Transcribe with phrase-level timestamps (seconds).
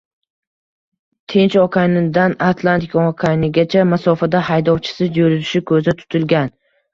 [1.33, 6.53] Tinch okeanidan Atlantika okeanigacha masofada haydovchisiz yurishi ko‘zda tutilgan